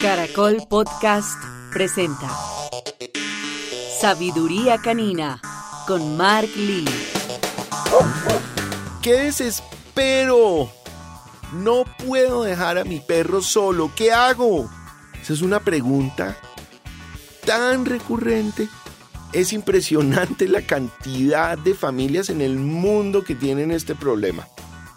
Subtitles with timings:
[0.00, 1.38] Caracol Podcast
[1.70, 2.26] presenta
[4.00, 5.42] Sabiduría Canina
[5.86, 6.86] con Mark Lee.
[9.02, 10.70] ¡Qué desespero!
[11.52, 13.92] No puedo dejar a mi perro solo.
[13.94, 14.70] ¿Qué hago?
[15.20, 16.34] Esa es una pregunta
[17.44, 18.70] tan recurrente.
[19.34, 24.48] Es impresionante la cantidad de familias en el mundo que tienen este problema.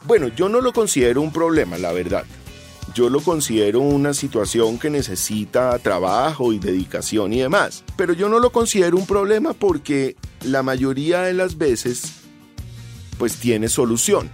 [0.05, 2.23] Bueno, yo no lo considero un problema, la verdad.
[2.94, 7.84] Yo lo considero una situación que necesita trabajo y dedicación y demás.
[7.97, 12.04] Pero yo no lo considero un problema porque la mayoría de las veces
[13.18, 14.29] pues tiene solución.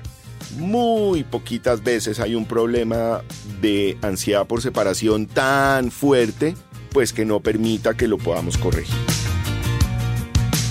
[0.58, 3.22] Muy poquitas veces hay un problema
[3.62, 6.56] de ansiedad por separación tan fuerte
[6.92, 8.96] pues que no permita que lo podamos corregir.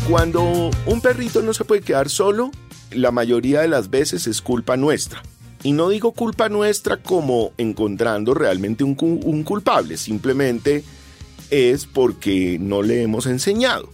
[0.07, 2.51] Cuando un perrito no se puede quedar solo,
[2.91, 5.23] la mayoría de las veces es culpa nuestra.
[5.62, 8.94] Y no digo culpa nuestra como encontrando realmente un,
[9.44, 10.84] culpable, simplemente
[11.50, 13.88] es porque no le hemos enseñado,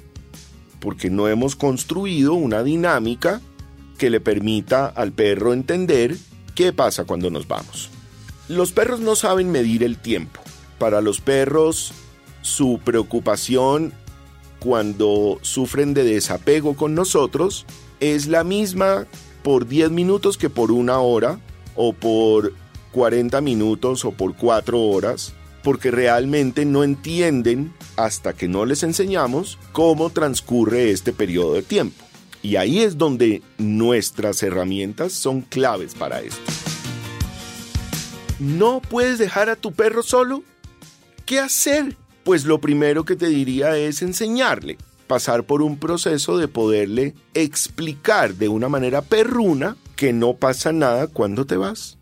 [0.81, 3.41] porque no hemos construido una dinámica
[3.97, 6.17] que le permita al perro entender
[6.55, 7.89] qué pasa cuando nos vamos.
[8.49, 10.41] Los perros no saben medir el tiempo.
[10.79, 11.93] Para los perros,
[12.43, 13.95] su preocupación
[14.59, 17.65] cuando sufren de desapego con nosotros
[18.01, 19.07] es la misma
[19.43, 21.39] por 10 minutos que por una hora
[21.75, 22.53] o por
[22.93, 29.59] 40 minutos o por 4 horas, porque realmente no entienden hasta que no les enseñamos
[29.73, 32.05] cómo transcurre este periodo de tiempo.
[32.43, 36.43] Y ahí es donde nuestras herramientas son claves para esto.
[38.39, 40.43] ¿No puedes dejar a tu perro solo?
[41.25, 41.97] ¿Qué hacer?
[42.25, 48.35] Pues lo primero que te diría es enseñarle, pasar por un proceso de poderle explicar
[48.35, 51.99] de una manera perruna que no pasa nada cuando te vas.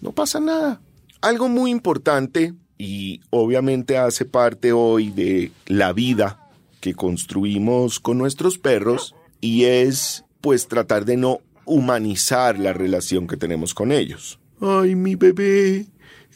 [0.00, 0.80] No pasa nada.
[1.20, 6.50] Algo muy importante y obviamente hace parte hoy de la vida
[6.80, 13.38] que construimos con nuestros perros y es pues tratar de no humanizar la relación que
[13.38, 14.38] tenemos con ellos.
[14.60, 15.86] Ay, mi bebé,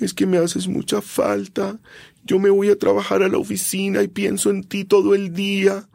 [0.01, 1.79] es que me haces mucha falta.
[2.25, 5.89] Yo me voy a trabajar a la oficina y pienso en ti todo el día.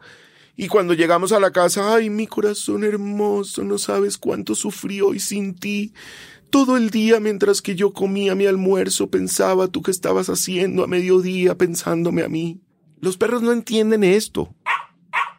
[0.56, 5.18] Y cuando llegamos a la casa, ay, mi corazón hermoso, no sabes cuánto sufrí hoy
[5.18, 5.92] sin ti.
[6.50, 10.86] Todo el día mientras que yo comía mi almuerzo pensaba tú qué estabas haciendo a
[10.86, 12.60] mediodía pensándome a mí.
[13.00, 14.54] Los perros no entienden esto.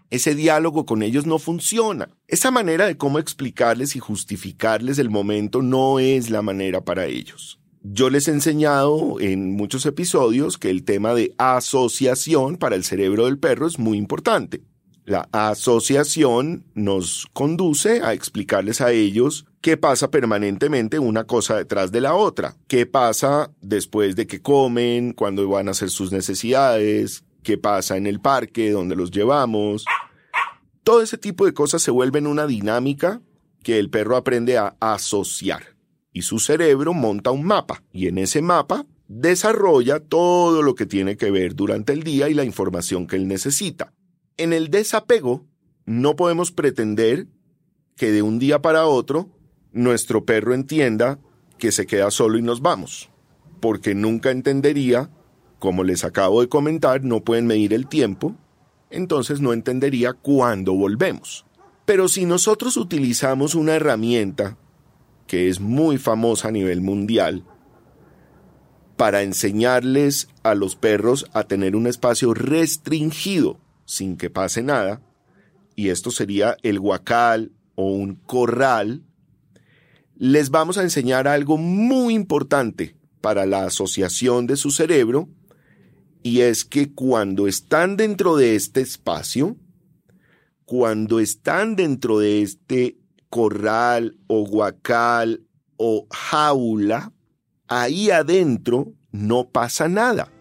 [0.09, 2.09] Ese diálogo con ellos no funciona.
[2.27, 7.59] Esa manera de cómo explicarles y justificarles el momento no es la manera para ellos.
[7.81, 13.25] Yo les he enseñado en muchos episodios que el tema de asociación para el cerebro
[13.25, 14.63] del perro es muy importante.
[15.05, 22.01] La asociación nos conduce a explicarles a ellos qué pasa permanentemente una cosa detrás de
[22.01, 27.59] la otra, qué pasa después de que comen, cuando van a hacer sus necesidades, qué
[27.59, 29.85] pasa en el parque, donde los llevamos.
[30.83, 33.21] Todo ese tipo de cosas se vuelven una dinámica
[33.61, 35.75] que el perro aprende a asociar.
[36.13, 37.83] Y su cerebro monta un mapa.
[37.93, 42.33] Y en ese mapa desarrolla todo lo que tiene que ver durante el día y
[42.33, 43.93] la información que él necesita.
[44.37, 45.45] En el desapego,
[45.85, 47.27] no podemos pretender
[47.95, 49.29] que de un día para otro
[49.71, 51.19] nuestro perro entienda
[51.57, 53.09] que se queda solo y nos vamos,
[53.61, 55.09] porque nunca entendería,
[55.57, 58.35] como les acabo de comentar, no pueden medir el tiempo,
[58.89, 61.45] entonces no entendería cuándo volvemos.
[61.85, 64.57] Pero si nosotros utilizamos una herramienta
[65.27, 67.45] que es muy famosa a nivel mundial,
[68.97, 75.01] para enseñarles a los perros a tener un espacio restringido sin que pase nada,
[75.75, 79.03] y esto sería el guacal o un corral,
[80.15, 85.29] les vamos a enseñar algo muy importante para la asociación de su cerebro,
[86.23, 89.57] y es que cuando están dentro de este espacio,
[90.65, 92.97] cuando están dentro de este
[93.29, 95.43] corral o guacal
[95.77, 97.11] o jaula,
[97.67, 100.31] ahí adentro no pasa nada.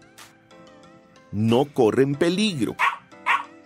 [1.31, 2.75] No corren peligro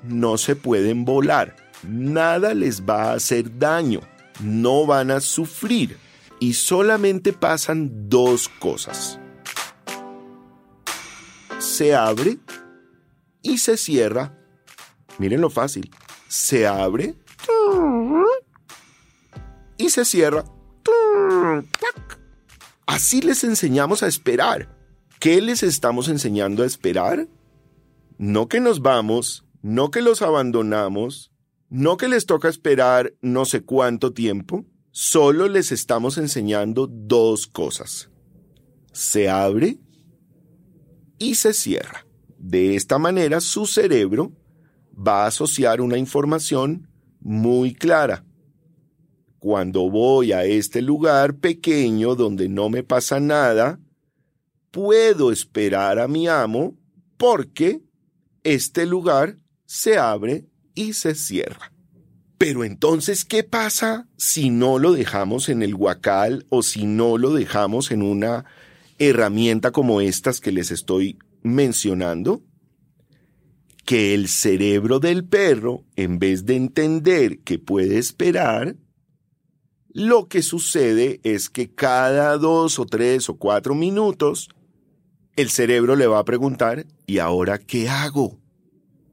[0.03, 4.01] no se pueden volar, nada les va a hacer daño,
[4.41, 5.97] no van a sufrir
[6.39, 9.19] y solamente pasan dos cosas.
[11.59, 12.37] Se abre
[13.41, 14.37] y se cierra.
[15.17, 15.91] Miren lo fácil.
[16.27, 17.15] Se abre
[19.77, 20.45] y se cierra.
[22.85, 24.69] Así les enseñamos a esperar.
[25.19, 27.27] ¿Qué les estamos enseñando a esperar?
[28.17, 31.31] No que nos vamos no que los abandonamos,
[31.69, 38.09] no que les toca esperar no sé cuánto tiempo, solo les estamos enseñando dos cosas.
[38.91, 39.79] Se abre
[41.19, 42.05] y se cierra.
[42.37, 44.31] De esta manera su cerebro
[44.95, 46.89] va a asociar una información
[47.19, 48.25] muy clara.
[49.39, 53.79] Cuando voy a este lugar pequeño donde no me pasa nada,
[54.71, 56.75] puedo esperar a mi amo
[57.17, 57.81] porque
[58.43, 59.37] este lugar
[59.69, 61.71] se abre y se cierra.
[62.39, 67.35] Pero entonces, ¿qué pasa si no lo dejamos en el huacal o si no lo
[67.35, 68.45] dejamos en una
[68.97, 72.41] herramienta como estas que les estoy mencionando?
[73.85, 78.75] Que el cerebro del perro, en vez de entender que puede esperar,
[79.89, 84.49] lo que sucede es que cada dos o tres o cuatro minutos,
[85.35, 88.38] el cerebro le va a preguntar, ¿y ahora qué hago?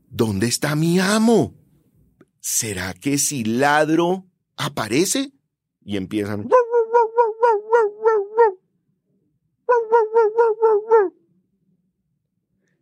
[0.08, 1.54] ¿Dónde está mi amo?
[2.46, 4.24] ¿será que si ladro
[4.56, 5.32] aparece?
[5.84, 6.48] Y empiezan...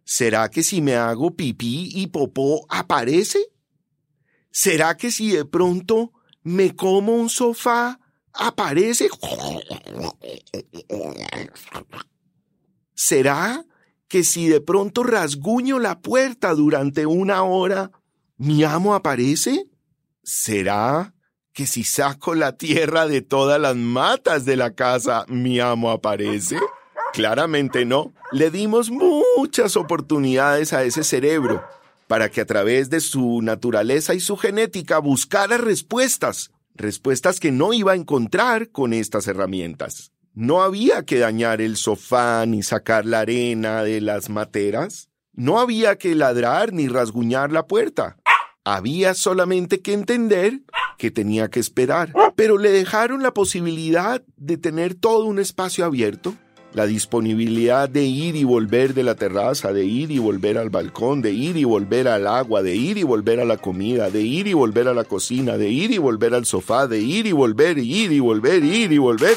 [0.05, 3.53] ¿Será que si me hago pipí y popó aparece?
[4.50, 6.12] ¿Será que si de pronto
[6.43, 7.99] me como un sofá
[8.35, 9.09] aparece?
[12.94, 13.65] ¿Será
[14.14, 17.90] que si de pronto rasguño la puerta durante una hora
[18.37, 19.66] ¿Mi amo aparece?
[20.22, 21.14] ¿Será
[21.52, 26.61] que si saco la tierra de todas las matas de la casa, mi amo aparece?
[27.12, 28.14] Claramente no.
[28.31, 31.64] Le dimos muchas oportunidades a ese cerebro
[32.06, 37.72] para que a través de su naturaleza y su genética buscara respuestas, respuestas que no
[37.72, 40.13] iba a encontrar con estas herramientas.
[40.36, 45.08] No había que dañar el sofá ni sacar la arena de las materas.
[45.32, 48.16] No había que ladrar ni rasguñar la puerta.
[48.64, 50.62] Había solamente que entender
[50.98, 56.34] que tenía que esperar, pero le dejaron la posibilidad de tener todo un espacio abierto,
[56.72, 61.22] la disponibilidad de ir y volver de la terraza, de ir y volver al balcón,
[61.22, 64.48] de ir y volver al agua, de ir y volver a la comida, de ir
[64.48, 67.78] y volver a la cocina, de ir y volver al sofá, de ir y volver,
[67.78, 69.37] ir y volver, ir y volver.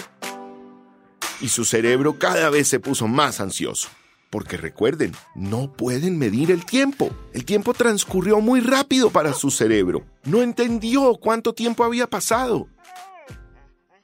[1.41, 3.89] Y su cerebro cada vez se puso más ansioso.
[4.29, 7.09] Porque recuerden, no pueden medir el tiempo.
[7.33, 10.03] El tiempo transcurrió muy rápido para su cerebro.
[10.25, 12.67] No entendió cuánto tiempo había pasado.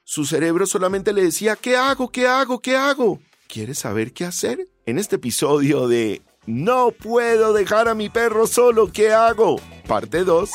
[0.04, 2.10] Su cerebro solamente le decía, ¿qué hago?
[2.10, 2.60] ¿Qué hago?
[2.60, 3.18] ¿Qué hago?
[3.48, 4.68] ¿Quieres saber qué hacer?
[4.86, 9.60] En este episodio de No puedo dejar a mi perro solo, ¿qué hago?
[9.86, 10.50] Parte 2,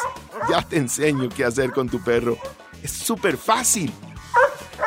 [0.49, 2.37] ya te enseño qué hacer con tu perro.
[2.83, 3.91] Es súper fácil.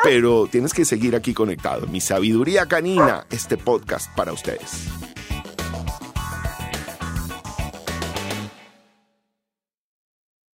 [0.03, 1.87] Pero tienes que seguir aquí conectado.
[1.87, 5.02] Mi sabiduría canina, este podcast para ustedes.